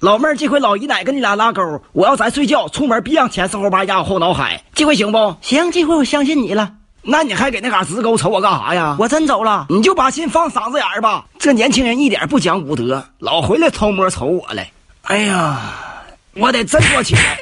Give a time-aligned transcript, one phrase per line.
[0.00, 5.36] 老妹儿，这回老姨奶跟你俩拉钩，我要咱睡觉，出门别让前四后八压我后脑海，这回行不？
[5.42, 6.72] 行，这回我相信你了。
[7.02, 8.96] 那你还给那嘎直勾瞅我干啥呀？
[8.98, 11.26] 我真走了，你就把心放嗓子眼儿吧。
[11.38, 14.70] 这年轻人一点不讲武德，老回来偷摸瞅我来。
[15.02, 15.60] 哎呀，
[16.32, 17.38] 我得振作起来！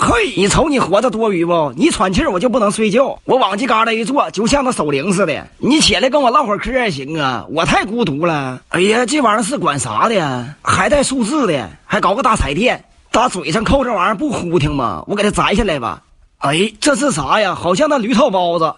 [0.00, 1.72] 嘿，你瞅你活着多余不？
[1.76, 5.44] 你喘气儿我就不能睡觉，我往这旮旯一坐，就像那守灵似的。
[5.58, 8.60] 你起来跟我唠会儿嗑也行啊，我太孤独了。
[8.68, 10.54] 哎呀，这玩意儿是管啥的呀？
[10.62, 15.02] 还带数字的，还搞个大彩电，大嘴上扣这玩意儿不呼挺吗？
[15.08, 16.00] 我给它摘下来吧。
[16.38, 17.56] 哎，这是啥呀？
[17.56, 18.72] 好像那驴套包子。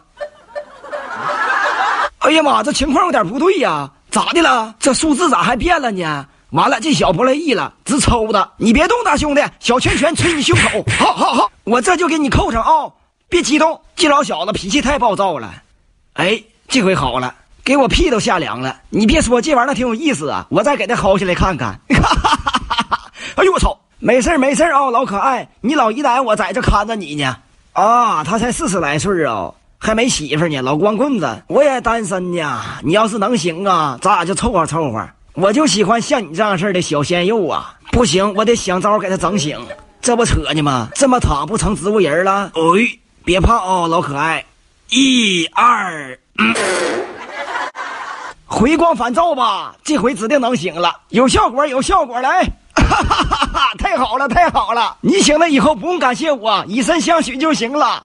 [2.20, 4.74] 哎呀妈，这情况有点不对呀，咋的了？
[4.80, 6.26] 这数字咋还变了呢？
[6.50, 8.50] 完了，这小不乐意了，直抽他。
[8.56, 10.84] 你别动，大兄弟，小拳拳捶你胸口。
[10.98, 12.90] 好好好，我这就给你扣上啊！
[13.28, 15.52] 别激动，这老小子脾气太暴躁了。
[16.14, 18.80] 哎，这回好了，给我屁都吓凉了。
[18.90, 21.80] 你别说，这玩意儿挺有意思啊，我再给他薅下来看看。
[23.36, 23.78] 哎呦我操！
[24.00, 27.36] 没事没事啊，老可爱，你老姨奶我在这看着你呢。
[27.74, 31.42] 啊，他才四十来岁啊，还没媳妇呢，老光棍子。
[31.46, 35.08] 我也单身呢，你要是能行啊，咱俩就凑合凑合。
[35.40, 37.74] 我就喜欢像你这样式的小鲜肉啊！
[37.90, 39.58] 不行，我得想招给他整醒。
[40.02, 40.88] 这不扯呢吗？
[40.94, 42.52] 这么躺不成植物人了？
[42.54, 44.44] 哎，别怕哦，老可爱。
[44.90, 46.54] 一二，嗯，
[48.44, 52.44] 回光返照吧，这回指定能醒了，有效果，有效果，来！
[52.74, 53.74] 哈哈哈哈！
[53.78, 54.94] 太好了，太好了！
[55.00, 57.98] 你醒了以后不用感谢我，以身相许就行了。